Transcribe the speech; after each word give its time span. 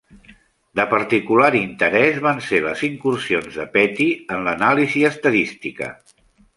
De 0.79 0.85
particular 0.93 1.49
interès 1.59 2.17
van 2.29 2.41
ser 2.47 2.63
les 2.65 2.83
incursions 2.89 3.61
de 3.61 3.69
Petty 3.79 4.11
en 4.39 4.45
l'anàlisi 4.51 5.09
estadística. 5.15 5.97